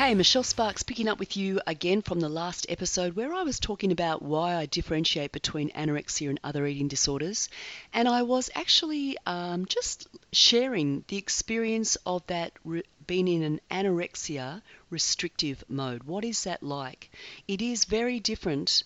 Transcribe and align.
Okay, 0.00 0.14
Michelle 0.14 0.42
Sparks 0.42 0.82
picking 0.82 1.08
up 1.08 1.18
with 1.18 1.36
you 1.36 1.60
again 1.66 2.00
from 2.00 2.20
the 2.20 2.28
last 2.30 2.64
episode 2.70 3.14
where 3.16 3.34
I 3.34 3.42
was 3.42 3.60
talking 3.60 3.92
about 3.92 4.22
why 4.22 4.56
I 4.56 4.64
differentiate 4.64 5.30
between 5.30 5.68
anorexia 5.72 6.30
and 6.30 6.40
other 6.42 6.66
eating 6.66 6.88
disorders. 6.88 7.50
And 7.92 8.08
I 8.08 8.22
was 8.22 8.48
actually 8.54 9.18
um, 9.26 9.66
just 9.66 10.08
sharing 10.32 11.04
the 11.08 11.18
experience 11.18 11.96
of 12.06 12.26
that 12.28 12.52
re- 12.64 12.82
being 13.06 13.28
in 13.28 13.42
an 13.42 13.60
anorexia 13.70 14.62
restrictive 14.88 15.62
mode. 15.68 16.04
What 16.04 16.24
is 16.24 16.44
that 16.44 16.62
like? 16.62 17.10
It 17.46 17.60
is 17.60 17.84
very 17.84 18.20
different. 18.20 18.84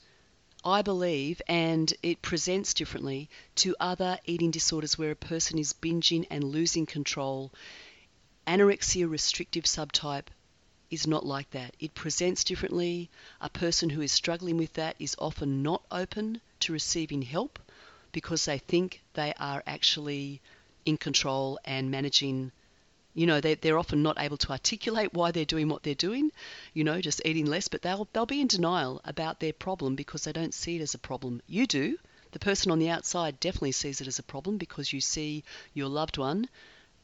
I 0.65 0.82
believe, 0.82 1.40
and 1.46 1.95
it 2.02 2.23
presents 2.23 2.74
differently 2.74 3.30
to 3.54 3.76
other 3.78 4.18
eating 4.24 4.51
disorders 4.51 4.98
where 4.98 5.12
a 5.12 5.16
person 5.30 5.60
is 5.60 5.74
binging 5.74 6.26
and 6.28 6.42
losing 6.42 6.87
control. 6.87 7.52
Anorexia 8.48 9.09
restrictive 9.09 9.62
subtype 9.62 10.26
is 10.94 11.06
not 11.06 11.26
like 11.26 11.50
that. 11.50 11.74
It 11.78 11.94
presents 11.94 12.44
differently. 12.44 13.10
A 13.40 13.50
person 13.50 13.90
who 13.90 14.00
is 14.00 14.12
struggling 14.12 14.56
with 14.56 14.72
that 14.74 14.96
is 14.98 15.14
often 15.18 15.62
not 15.62 15.82
open 15.90 16.40
to 16.60 16.72
receiving 16.72 17.20
help 17.20 17.58
because 18.12 18.44
they 18.44 18.58
think 18.58 19.02
they 19.12 19.34
are 19.38 19.62
actually 19.66 20.40
in 20.86 20.96
control 20.96 21.58
and 21.64 21.90
managing. 21.90 22.52
You 23.12 23.26
know, 23.26 23.40
they, 23.40 23.54
they're 23.54 23.78
often 23.78 24.02
not 24.02 24.18
able 24.18 24.36
to 24.38 24.51
articulate 24.51 25.12
why 25.12 25.30
they're 25.30 25.45
doing 25.45 25.68
what 25.68 25.82
they're 25.82 25.95
doing, 25.95 26.32
you 26.73 26.82
know, 26.82 27.01
just 27.01 27.23
eating 27.24 27.46
less, 27.46 27.68
but 27.68 27.82
they'll, 27.82 28.08
they'll 28.12 28.26
be 28.26 28.40
in 28.40 28.48
denial 28.48 29.01
about 29.04 29.38
their 29.38 29.52
problem 29.52 29.95
because 29.95 30.24
they 30.24 30.32
don't 30.32 30.54
see 30.54 30.76
it 30.76 30.82
as 30.82 30.95
a 30.95 30.98
problem. 30.98 31.42
You 31.46 31.66
do. 31.66 31.98
The 32.32 32.40
person 32.40 32.73
on 32.73 32.80
the 32.80 32.88
outside 32.88 33.38
definitely 33.38 33.73
sees 33.73 34.01
it 34.01 34.08
as 34.08 34.18
a 34.18 34.24
problem 34.24 34.56
because 34.56 34.92
you 34.92 35.01
see 35.01 35.45
your 35.74 35.88
loved 35.88 36.18
one 36.18 36.48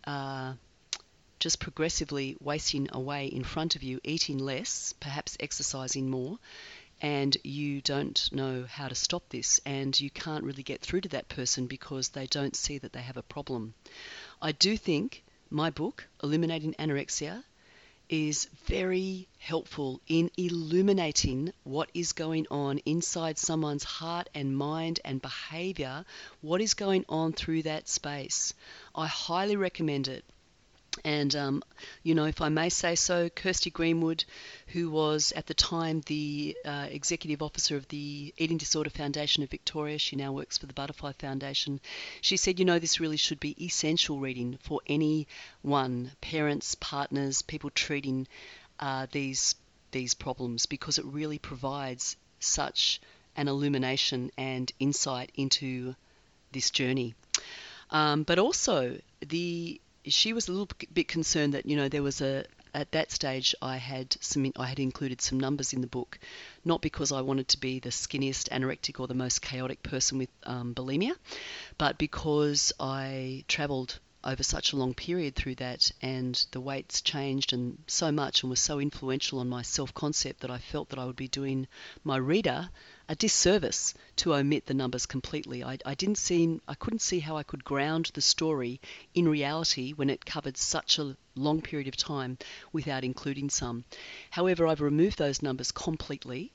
uh, 0.05 0.55
just 1.41 1.59
progressively 1.59 2.37
wasting 2.39 2.89
away 2.93 3.27
in 3.27 3.43
front 3.43 3.75
of 3.75 3.83
you, 3.83 3.99
eating 4.05 4.39
less, 4.39 4.95
perhaps 5.01 5.37
exercising 5.41 6.09
more, 6.09 6.39
and 7.03 7.37
you 7.43 7.81
don't 7.81 8.29
know 8.31 8.67
how 8.69 8.87
to 8.87 8.95
stop 8.95 9.29
this, 9.31 9.59
and 9.65 9.99
you 9.99 10.11
can't 10.11 10.45
really 10.45 10.63
get 10.63 10.83
through 10.83 11.01
to 11.01 11.09
that 11.09 11.29
person 11.29 11.67
because 11.67 12.11
they 12.11 12.27
don't 12.27 12.55
see 12.55 12.79
that 12.79 12.93
they 12.93 13.01
have 13.01 13.17
a 13.17 13.23
problem. 13.23 13.75
I 14.41 14.53
do 14.53 14.77
think 14.77 15.25
my 15.49 15.71
book, 15.71 16.07
Eliminating 16.23 16.75
Anorexia, 16.79 17.43
is 18.11 18.49
very 18.67 19.29
helpful 19.39 20.01
in 20.09 20.31
illuminating 20.37 21.53
what 21.63 21.89
is 21.95 22.13
going 22.13 22.45
on 22.51 22.79
inside 22.79 23.39
someone's 23.39 23.85
heart 23.85 24.29
and 24.35 24.57
mind 24.57 24.99
and 25.05 25.23
behavior, 25.23 26.05
what 26.41 26.61
is 26.61 26.75
going 26.75 27.05
on 27.09 27.33
through 27.33 27.63
that 27.63 27.89
space. 27.89 28.53
I 28.95 29.07
highly 29.07 29.57
recommend 29.57 30.09
it. 30.09 30.25
And, 31.05 31.35
um, 31.37 31.63
you 32.03 32.15
know, 32.15 32.25
if 32.25 32.41
I 32.41 32.49
may 32.49 32.69
say 32.69 32.95
so, 32.95 33.29
Kirsty 33.29 33.71
Greenwood, 33.71 34.25
who 34.69 34.91
was 34.91 35.33
at 35.33 35.47
the 35.47 35.55
time 35.55 36.03
the 36.07 36.57
uh, 36.65 36.89
executive 36.91 37.43
officer 37.43 37.77
of 37.77 37.87
the 37.89 38.35
Eating 38.37 38.59
Disorder 38.59 38.91
Foundation 38.91 39.43
of 39.43 39.51
Victoria, 39.51 39.99
she 39.99 40.17
now 40.17 40.33
works 40.33 40.59
for 40.59 40.67
the 40.67 40.75
Butterfly 40.75 41.13
Foundation, 41.13 41.81
she 42.21 42.37
said, 42.37 42.59
you 42.59 42.65
know, 42.65 42.79
this 42.79 43.01
really 43.01 43.17
should 43.17 43.41
be 43.41 43.65
essential 43.65 44.19
reading 44.19 44.59
for 44.63 44.81
anyone, 44.87 46.11
parents, 46.21 46.75
partners, 46.75 47.43
people 47.43 47.71
treating 47.71 48.27
uh, 48.81 49.07
these, 49.13 49.55
these 49.93 50.15
problems, 50.15 50.67
because 50.67 50.99
it 50.99 51.05
really 51.05 51.39
provides 51.39 52.17
such 52.41 53.01
an 53.37 53.47
illumination 53.47 54.31
and 54.37 54.73
insight 54.81 55.31
into 55.37 55.95
this 56.53 56.71
journey. 56.71 57.15
Um, 57.91 58.25
but 58.25 58.39
also, 58.39 58.99
the 59.21 59.81
she 60.07 60.33
was 60.33 60.49
a 60.49 60.53
little 60.53 60.69
bit 60.93 61.09
concerned 61.09 61.55
that 61.55 61.67
you 61.67 61.77
know 61.77 61.89
there 61.89 62.03
was 62.03 62.21
a 62.21 62.45
at 62.73 62.93
that 62.93 63.11
stage 63.11 63.55
I 63.61 63.77
had 63.77 64.17
some 64.21 64.53
I 64.57 64.67
had 64.67 64.79
included 64.79 65.21
some 65.21 65.41
numbers 65.41 65.73
in 65.73 65.81
the 65.81 65.87
book, 65.87 66.19
not 66.65 66.81
because 66.81 67.13
I 67.13 67.21
wanted 67.21 67.49
to 67.49 67.59
be 67.61 67.81
the 67.81 67.91
skinniest 67.91 68.49
anorectic 68.51 69.01
or 69.01 69.07
the 69.07 69.15
most 69.15 69.43
chaotic 69.43 69.83
person 69.83 70.19
with 70.19 70.31
um, 70.45 70.75
bulimia, 70.75 71.17
but 71.79 71.99
because 71.99 72.73
I 72.79 73.45
travelled 73.49 73.99
over 74.23 74.43
such 74.43 74.73
a 74.73 74.77
long 74.77 74.93
period 74.93 75.35
through 75.35 75.55
that 75.55 75.91
and 76.03 76.47
the 76.51 76.61
weights 76.61 77.01
changed 77.01 77.53
and 77.53 77.79
so 77.87 78.13
much 78.13 78.43
and 78.43 78.51
was 78.51 78.61
so 78.61 78.79
influential 78.79 79.39
on 79.39 79.49
my 79.49 79.63
self-concept 79.63 80.41
that 80.41 80.51
I 80.51 80.59
felt 80.59 80.91
that 80.91 80.99
I 80.99 81.07
would 81.07 81.17
be 81.17 81.29
doing 81.29 81.67
my 82.05 82.17
reader 82.17 82.69
a 83.09 83.15
disservice 83.17 83.93
to 84.15 84.35
omit 84.35 84.67
the 84.67 84.75
numbers 84.75 85.07
completely. 85.07 85.65
I, 85.65 85.79
I 85.85 85.95
didn't 85.95 86.19
see, 86.19 86.61
I 86.69 86.75
couldn't 86.75 87.01
see 87.01 87.19
how 87.19 87.37
I 87.37 87.43
could 87.43 87.65
ground 87.65 88.11
the 88.15 88.21
story 88.21 88.81
in 89.15 89.27
reality 89.27 89.93
when 89.93 90.11
it 90.11 90.25
covered 90.25 90.57
such 90.57 90.99
a 90.99 91.17
long 91.35 91.61
period 91.61 91.89
of 91.89 91.97
time 91.97 92.39
without 92.73 93.03
including 93.03 93.51
some. 93.51 93.85
However, 94.31 94.67
I've 94.67 94.81
removed 94.81 95.19
those 95.19 95.43
numbers 95.43 95.73
completely 95.73 96.53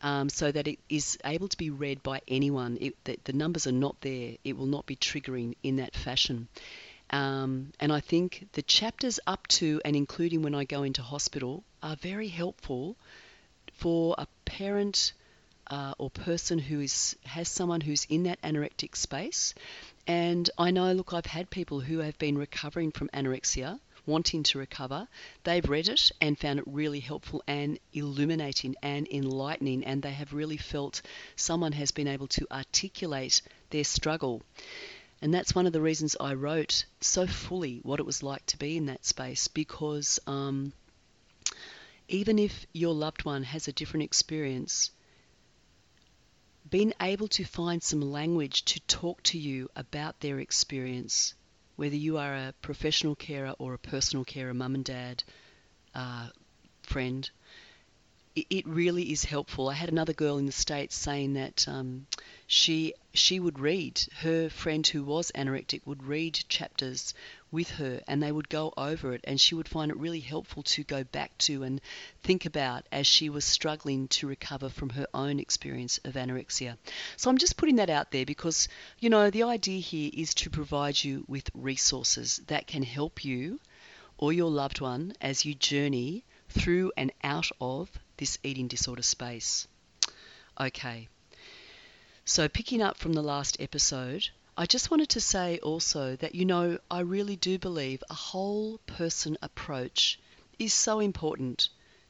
um, 0.00 0.28
so 0.28 0.50
that 0.50 0.68
it 0.68 0.78
is 0.88 1.18
able 1.24 1.48
to 1.48 1.56
be 1.58 1.70
read 1.70 2.02
by 2.02 2.22
anyone. 2.28 2.78
It, 2.80 3.24
the 3.24 3.32
numbers 3.32 3.66
are 3.66 3.72
not 3.72 4.00
there. 4.00 4.36
It 4.44 4.56
will 4.56 4.66
not 4.66 4.86
be 4.86 4.96
triggering 4.96 5.56
in 5.62 5.76
that 5.76 5.94
fashion. 5.94 6.48
Um, 7.10 7.72
and 7.80 7.92
I 7.92 8.00
think 8.00 8.48
the 8.52 8.62
chapters 8.62 9.18
up 9.26 9.46
to 9.48 9.80
and 9.84 9.96
including 9.96 10.42
when 10.42 10.54
I 10.54 10.64
go 10.64 10.82
into 10.82 11.02
hospital 11.02 11.64
are 11.82 11.96
very 11.96 12.28
helpful 12.28 12.96
for 13.72 14.14
a 14.18 14.26
parent 14.44 15.12
uh, 15.70 15.94
or 15.98 16.10
person 16.10 16.58
who 16.58 16.80
is 16.80 17.16
has 17.24 17.48
someone 17.48 17.80
who's 17.80 18.06
in 18.08 18.24
that 18.24 18.40
anorectic 18.42 18.96
space. 18.96 19.54
And 20.06 20.48
I 20.56 20.70
know, 20.70 20.92
look, 20.92 21.12
I've 21.12 21.26
had 21.26 21.50
people 21.50 21.80
who 21.80 21.98
have 21.98 22.18
been 22.18 22.38
recovering 22.38 22.92
from 22.92 23.10
anorexia, 23.12 23.78
wanting 24.06 24.42
to 24.42 24.58
recover. 24.58 25.06
They've 25.44 25.68
read 25.68 25.88
it 25.88 26.10
and 26.20 26.38
found 26.38 26.58
it 26.58 26.64
really 26.66 27.00
helpful 27.00 27.42
and 27.46 27.78
illuminating 27.92 28.74
and 28.82 29.06
enlightening, 29.08 29.84
and 29.84 30.02
they 30.02 30.12
have 30.12 30.32
really 30.32 30.56
felt 30.56 31.02
someone 31.36 31.72
has 31.72 31.90
been 31.90 32.08
able 32.08 32.28
to 32.28 32.46
articulate 32.50 33.42
their 33.70 33.84
struggle. 33.84 34.42
And 35.20 35.34
that's 35.34 35.54
one 35.54 35.66
of 35.66 35.72
the 35.72 35.80
reasons 35.80 36.16
I 36.20 36.34
wrote 36.34 36.84
so 37.00 37.26
fully 37.26 37.80
what 37.82 38.00
it 38.00 38.06
was 38.06 38.22
like 38.22 38.46
to 38.46 38.56
be 38.56 38.76
in 38.76 38.86
that 38.86 39.04
space 39.04 39.48
because 39.48 40.20
um, 40.26 40.72
even 42.08 42.38
if 42.38 42.66
your 42.72 42.94
loved 42.94 43.24
one 43.24 43.42
has 43.42 43.66
a 43.66 43.72
different 43.72 44.04
experience, 44.04 44.90
being 46.70 46.92
able 47.00 47.28
to 47.28 47.44
find 47.44 47.82
some 47.82 48.00
language 48.00 48.64
to 48.66 48.80
talk 48.80 49.22
to 49.24 49.38
you 49.38 49.68
about 49.74 50.20
their 50.20 50.38
experience, 50.38 51.34
whether 51.76 51.96
you 51.96 52.18
are 52.18 52.34
a 52.34 52.54
professional 52.62 53.14
carer 53.14 53.54
or 53.58 53.74
a 53.74 53.78
personal 53.78 54.24
carer, 54.24 54.54
mum 54.54 54.74
and 54.74 54.84
dad, 54.84 55.24
uh, 55.94 56.28
friend, 56.82 57.30
it 58.50 58.66
really 58.66 59.12
is 59.12 59.24
helpful. 59.24 59.68
I 59.68 59.74
had 59.74 59.88
another 59.88 60.12
girl 60.12 60.38
in 60.38 60.46
the 60.46 60.52
States 60.52 60.96
saying 60.96 61.34
that 61.34 61.66
um, 61.68 62.06
she 62.46 62.94
she 63.12 63.40
would 63.40 63.58
read 63.58 64.00
her 64.20 64.48
friend 64.48 64.86
who 64.86 65.02
was 65.02 65.32
anorectic 65.34 65.86
would 65.86 66.02
read 66.04 66.34
chapters 66.48 67.14
with 67.50 67.70
her 67.70 68.00
and 68.06 68.22
they 68.22 68.30
would 68.30 68.48
go 68.48 68.72
over 68.76 69.12
it 69.12 69.20
and 69.24 69.40
she 69.40 69.54
would 69.54 69.68
find 69.68 69.90
it 69.90 69.96
really 69.96 70.20
helpful 70.20 70.62
to 70.62 70.84
go 70.84 71.02
back 71.04 71.36
to 71.38 71.62
and 71.62 71.80
think 72.22 72.46
about 72.46 72.86
as 72.92 73.06
she 73.06 73.28
was 73.28 73.44
struggling 73.44 74.08
to 74.08 74.26
recover 74.26 74.68
from 74.68 74.90
her 74.90 75.06
own 75.12 75.40
experience 75.40 75.98
of 76.04 76.14
anorexia. 76.14 76.76
So 77.16 77.28
I'm 77.28 77.38
just 77.38 77.56
putting 77.56 77.76
that 77.76 77.90
out 77.90 78.10
there 78.10 78.24
because 78.24 78.68
you 78.98 79.10
know 79.10 79.30
the 79.30 79.42
idea 79.42 79.80
here 79.80 80.10
is 80.12 80.34
to 80.34 80.50
provide 80.50 81.02
you 81.02 81.24
with 81.26 81.50
resources 81.54 82.40
that 82.46 82.66
can 82.66 82.82
help 82.82 83.24
you 83.24 83.58
or 84.16 84.32
your 84.32 84.50
loved 84.50 84.80
one 84.80 85.12
as 85.20 85.44
you 85.44 85.54
journey 85.54 86.24
through 86.48 86.92
and 86.96 87.12
out 87.22 87.50
of 87.60 87.90
this 88.18 88.38
eating 88.42 88.68
disorder 88.68 89.02
space. 89.02 89.66
Okay, 90.60 91.08
so 92.24 92.48
picking 92.48 92.82
up 92.82 92.98
from 92.98 93.14
the 93.14 93.22
last 93.22 93.56
episode, 93.58 94.28
I 94.56 94.66
just 94.66 94.90
wanted 94.90 95.08
to 95.10 95.20
say 95.20 95.58
also 95.62 96.16
that, 96.16 96.34
you 96.34 96.44
know, 96.44 96.78
I 96.90 97.00
really 97.00 97.36
do 97.36 97.58
believe 97.58 98.04
a 98.10 98.14
whole 98.14 98.78
person 98.86 99.38
approach 99.40 100.18
is 100.58 100.74
so 100.74 101.00
important 101.00 101.68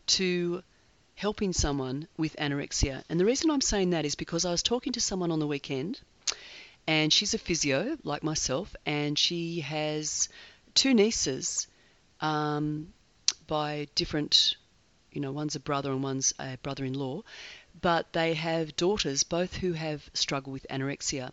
to 0.08 0.62
helping 1.14 1.52
someone 1.52 2.08
with 2.16 2.34
anorexia. 2.36 3.04
And 3.08 3.20
the 3.20 3.24
reason 3.26 3.50
I'm 3.50 3.60
saying 3.60 3.90
that 3.90 4.04
is 4.04 4.14
because 4.14 4.44
I 4.44 4.50
was 4.50 4.62
talking 4.62 4.94
to 4.94 5.00
someone 5.00 5.30
on 5.30 5.40
the 5.40 5.46
weekend, 5.46 6.00
and 6.86 7.12
she's 7.12 7.34
a 7.34 7.38
physio 7.38 7.98
like 8.02 8.22
myself, 8.22 8.74
and 8.86 9.18
she 9.18 9.60
has 9.60 10.28
two 10.74 10.94
nieces 10.94 11.68
um, 12.20 12.94
by 13.46 13.88
different 13.94 14.56
you 15.12 15.20
know, 15.20 15.32
one's 15.32 15.56
a 15.56 15.60
brother 15.60 15.92
and 15.92 16.02
one's 16.02 16.34
a 16.38 16.56
brother 16.58 16.84
in 16.84 16.94
law, 16.94 17.22
but 17.80 18.12
they 18.12 18.34
have 18.34 18.76
daughters 18.76 19.22
both 19.22 19.54
who 19.56 19.72
have 19.72 20.10
struggled 20.14 20.52
with 20.52 20.66
anorexia. 20.70 21.32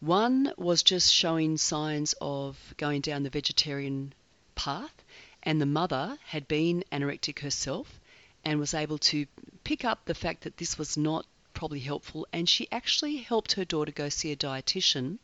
One 0.00 0.52
was 0.56 0.82
just 0.82 1.12
showing 1.12 1.56
signs 1.56 2.14
of 2.20 2.74
going 2.76 3.00
down 3.00 3.22
the 3.22 3.30
vegetarian 3.30 4.12
path, 4.54 5.02
and 5.42 5.60
the 5.60 5.66
mother 5.66 6.18
had 6.24 6.48
been 6.48 6.84
anorectic 6.92 7.40
herself 7.40 8.00
and 8.44 8.58
was 8.58 8.74
able 8.74 8.98
to 8.98 9.26
pick 9.64 9.84
up 9.84 10.04
the 10.04 10.14
fact 10.14 10.42
that 10.42 10.56
this 10.56 10.78
was 10.78 10.96
not 10.96 11.26
probably 11.54 11.80
helpful, 11.80 12.26
and 12.32 12.48
she 12.48 12.66
actually 12.72 13.18
helped 13.18 13.52
her 13.52 13.64
daughter 13.64 13.92
go 13.92 14.08
see 14.08 14.32
a 14.32 14.36
dietitian 14.36 15.18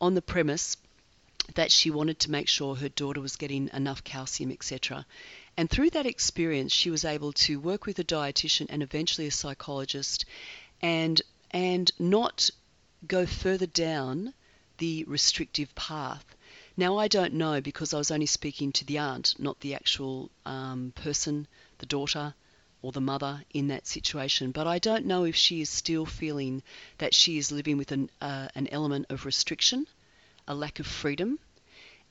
on 0.00 0.14
the 0.14 0.22
premise 0.22 0.76
that 1.54 1.72
she 1.72 1.90
wanted 1.90 2.18
to 2.18 2.30
make 2.30 2.48
sure 2.48 2.76
her 2.76 2.88
daughter 2.88 3.20
was 3.20 3.36
getting 3.36 3.70
enough 3.72 4.04
calcium, 4.04 4.50
etc 4.50 5.06
And 5.56 5.68
through 5.68 5.90
that 5.90 6.06
experience, 6.06 6.72
she 6.72 6.88
was 6.88 7.04
able 7.04 7.32
to 7.32 7.58
work 7.58 7.84
with 7.84 7.98
a 7.98 8.04
dietitian 8.04 8.66
and 8.68 8.80
eventually 8.80 9.26
a 9.26 9.32
psychologist 9.32 10.24
and, 10.80 11.20
and 11.50 11.90
not 11.98 12.50
go 13.06 13.26
further 13.26 13.66
down 13.66 14.34
the 14.78 15.04
restrictive 15.08 15.74
path. 15.74 16.24
Now, 16.76 16.96
I 16.98 17.08
don't 17.08 17.34
know 17.34 17.60
because 17.60 17.92
I 17.92 17.98
was 17.98 18.12
only 18.12 18.26
speaking 18.26 18.70
to 18.72 18.84
the 18.84 18.98
aunt, 18.98 19.34
not 19.38 19.58
the 19.58 19.74
actual 19.74 20.30
um, 20.46 20.92
person, 20.94 21.48
the 21.78 21.86
daughter 21.86 22.34
or 22.80 22.92
the 22.92 23.00
mother 23.00 23.44
in 23.52 23.66
that 23.68 23.88
situation, 23.88 24.52
but 24.52 24.68
I 24.68 24.78
don't 24.78 25.06
know 25.06 25.24
if 25.24 25.34
she 25.34 25.60
is 25.60 25.68
still 25.68 26.06
feeling 26.06 26.62
that 26.98 27.14
she 27.14 27.36
is 27.36 27.50
living 27.50 27.78
with 27.78 27.90
an, 27.90 28.10
uh, 28.20 28.48
an 28.54 28.68
element 28.68 29.06
of 29.08 29.24
restriction, 29.26 29.88
a 30.48 30.54
lack 30.54 30.80
of 30.80 30.86
freedom. 30.86 31.38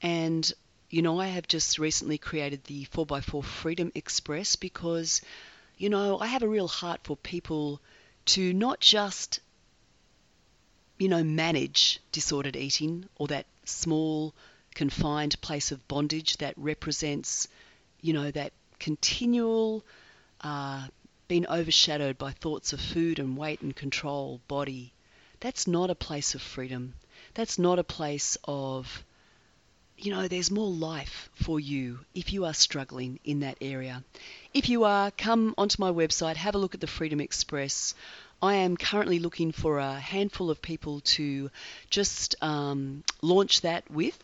And, 0.02 0.50
you 0.90 1.02
know, 1.02 1.20
I 1.20 1.28
have 1.28 1.48
just 1.48 1.78
recently 1.78 2.18
created 2.18 2.64
the 2.64 2.86
4x4 2.86 3.44
Freedom 3.44 3.92
Express 3.94 4.56
because, 4.56 5.22
you 5.78 5.90
know, 5.90 6.18
I 6.20 6.28
have 6.28 6.44
a 6.44 6.48
real 6.48 6.70
heart 6.70 7.02
for 7.04 7.18
people 7.18 7.82
to 8.28 8.54
not 8.54 8.80
just 8.80 9.42
you 10.98 11.08
know, 11.08 11.24
manage 11.24 12.00
disordered 12.12 12.56
eating 12.56 13.08
or 13.18 13.28
that 13.28 13.46
small 13.66 14.34
confined 14.74 15.40
place 15.42 15.72
of 15.72 15.88
bondage 15.88 16.38
that 16.38 16.54
represents, 16.58 17.48
you 18.02 18.14
know, 18.14 18.32
that 18.32 18.52
continual 18.80 19.84
uh, 20.42 20.88
being 21.28 21.48
overshadowed 21.48 22.18
by 22.18 22.32
thoughts 22.32 22.74
of 22.74 22.80
food 22.80 23.20
and 23.20 23.38
weight 23.38 23.62
and 23.62 23.76
control, 23.76 24.42
body. 24.48 24.92
That's 25.40 25.68
not 25.68 25.90
a 25.90 25.96
place 25.96 26.34
of 26.34 26.42
freedom. 26.42 26.94
That's 27.38 27.60
not 27.60 27.78
a 27.78 27.84
place 27.84 28.36
of, 28.46 29.06
you 29.96 30.12
know, 30.12 30.28
there's 30.28 30.50
more 30.50 30.72
life 30.72 31.30
for 31.36 31.60
you 31.60 32.00
if 32.16 32.34
you 32.34 32.46
are 32.46 32.54
struggling 32.56 33.20
in 33.24 33.42
that 33.42 33.60
area. 33.62 34.04
If 34.56 34.70
you 34.70 34.86
are, 34.86 35.12
come 35.12 35.54
onto 35.56 35.80
my 35.80 35.92
website, 35.92 36.36
have 36.38 36.56
a 36.56 36.58
look 36.58 36.74
at 36.74 36.82
the 36.82 36.88
Freedom 36.88 37.22
Express. 37.22 37.94
I 38.42 38.56
am 38.56 38.76
currently 38.76 39.20
looking 39.20 39.52
for 39.52 39.78
a 39.78 40.00
handful 40.00 40.50
of 40.50 40.64
people 40.64 41.02
to 41.18 41.52
just 41.92 42.36
um, 42.42 43.04
launch 43.22 43.62
that 43.62 43.84
with 43.92 44.18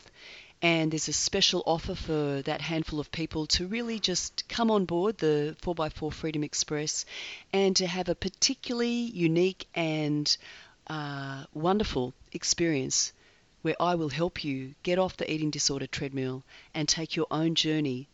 and 0.64 0.92
there's 0.92 1.10
a 1.10 1.14
special 1.14 1.62
offer 1.68 1.94
for 1.94 2.42
that 2.44 2.62
handful 2.62 3.00
of 3.00 3.12
people 3.12 3.46
to 3.46 3.68
really 3.68 4.00
just 4.00 4.48
come 4.50 4.72
on 4.72 4.86
board 4.86 5.20
the 5.20 5.56
4x4 5.62 6.12
Freedom 6.12 6.44
Express 6.44 7.06
and 7.52 7.76
to 7.76 7.86
have 7.86 8.10
a 8.10 8.16
particularly 8.16 9.12
unique 9.14 9.68
and 9.76 10.36
wonderful 11.54 12.14
experience 12.32 13.14
where 13.62 13.82
I 13.82 13.96
will 13.96 14.10
help 14.10 14.44
you 14.44 14.76
get 14.84 15.00
off 15.00 15.18
the 15.18 15.32
eating 15.32 15.50
disorder 15.50 15.88
treadmill 15.88 16.44
and 16.74 16.88
take 16.88 17.16
your 17.16 17.28
own 17.32 17.56
journey 17.56 18.08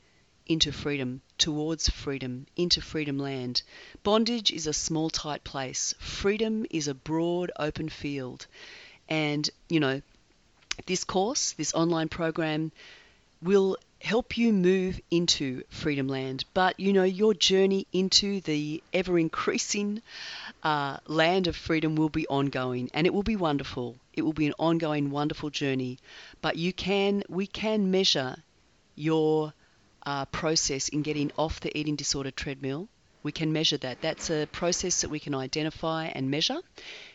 into 0.45 0.71
freedom, 0.71 1.21
towards 1.37 1.89
freedom, 1.89 2.45
into 2.55 2.81
freedom 2.81 3.19
land. 3.19 3.61
Bondage 4.03 4.51
is 4.51 4.67
a 4.67 4.73
small, 4.73 5.09
tight 5.09 5.43
place. 5.43 5.93
Freedom 5.99 6.65
is 6.71 6.87
a 6.87 6.93
broad, 6.93 7.51
open 7.57 7.89
field. 7.89 8.47
And, 9.07 9.47
you 9.69 9.79
know, 9.79 10.01
this 10.85 11.03
course, 11.03 11.51
this 11.53 11.73
online 11.73 12.09
program, 12.09 12.71
will 13.41 13.77
help 14.01 14.37
you 14.37 14.53
move 14.53 14.99
into 15.11 15.63
Freedom 15.69 16.07
Land. 16.07 16.45
But 16.53 16.79
you 16.79 16.93
know, 16.93 17.03
your 17.03 17.33
journey 17.33 17.85
into 17.91 18.41
the 18.41 18.81
ever 18.93 19.19
increasing 19.19 20.01
uh, 20.63 20.97
land 21.07 21.47
of 21.47 21.55
freedom 21.55 21.95
will 21.95 22.09
be 22.09 22.27
ongoing 22.27 22.89
and 22.93 23.05
it 23.05 23.13
will 23.13 23.23
be 23.23 23.35
wonderful. 23.35 23.97
It 24.13 24.21
will 24.21 24.33
be 24.33 24.47
an 24.47 24.53
ongoing, 24.57 25.11
wonderful 25.11 25.49
journey. 25.49 25.99
But 26.41 26.55
you 26.55 26.73
can, 26.73 27.23
we 27.29 27.47
can 27.47 27.91
measure 27.91 28.37
your 28.95 29.53
uh, 30.05 30.25
process 30.25 30.89
in 30.89 31.01
getting 31.01 31.31
off 31.37 31.59
the 31.59 31.77
eating 31.77 31.95
disorder 31.95 32.31
treadmill. 32.31 32.87
We 33.21 33.33
can 33.33 33.51
measure 33.51 33.77
that. 33.77 34.01
That's 34.01 34.29
a 34.29 34.47
process 34.51 35.01
that 35.01 35.09
we 35.09 35.19
can 35.19 35.35
identify 35.35 36.05
and 36.05 36.31
measure 36.31 36.59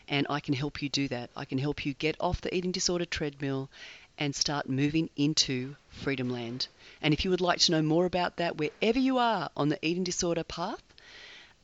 and 0.08 0.26
I 0.28 0.40
can 0.40 0.54
help 0.54 0.82
you 0.82 0.88
do 0.88 1.08
that. 1.08 1.30
I 1.34 1.44
can 1.46 1.58
help 1.58 1.87
you 1.87 1.94
get 1.94 2.16
off 2.20 2.40
the 2.40 2.54
eating 2.54 2.72
disorder 2.72 3.06
treadmill 3.06 3.70
and 4.19 4.34
start 4.34 4.69
moving 4.69 5.11
into 5.16 5.76
Freedom 5.88 6.31
Land. 6.31 6.69
And 7.02 7.12
if 7.12 7.25
you 7.25 7.31
would 7.31 7.40
like 7.40 7.58
to 7.61 7.72
know 7.72 7.82
more 7.82 8.06
about 8.06 8.37
that, 8.37 8.56
wherever 8.56 8.99
you 8.99 9.19
are 9.19 9.50
on 9.56 9.69
the 9.69 9.78
eating 9.87 10.05
disorder 10.05 10.44
path, 10.44 10.82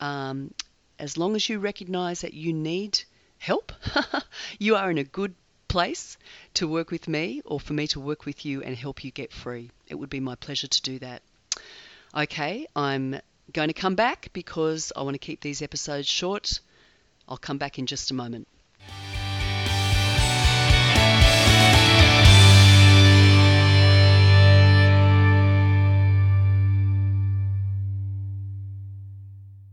um, 0.01 0.53
as 0.99 1.17
long 1.17 1.37
as 1.37 1.49
you 1.49 1.59
recognize 1.59 2.21
that 2.23 2.35
you 2.35 2.53
need 2.53 3.03
help, 3.39 3.73
you 4.59 4.77
are 4.77 4.91
in 4.91 4.99
a 4.99 5.05
good 5.05 5.35
place 5.69 6.19
to 6.55 6.67
work 6.67 6.91
with 6.91 7.07
me 7.07 7.41
or 7.45 7.61
for 7.61 7.73
me 7.73 7.87
to 7.87 8.01
work 8.01 8.27
with 8.27 8.45
you 8.45 8.63
and 8.63 8.77
help 8.77 9.05
you 9.05 9.11
get 9.11 9.33
free. 9.33 9.71
It 9.87 9.95
would 9.95 10.11
be 10.11 10.21
my 10.21 10.35
pleasure 10.35 10.67
to 10.67 10.83
do 10.83 10.99
that. 10.99 11.23
Okay, 12.15 12.67
I'm 12.75 13.21
going 13.53 13.69
to 13.69 13.75
come 13.75 13.95
back 13.95 14.31
because 14.33 14.93
I 14.97 15.03
want 15.03 15.15
to 15.15 15.19
keep 15.19 15.41
these 15.41 15.63
episodes 15.63 16.09
short. 16.09 16.61
I'll 17.29 17.37
come 17.37 17.59
back 17.59 17.79
in 17.79 17.87
just 17.87 18.11
a 18.11 18.15
moment. 18.15 18.49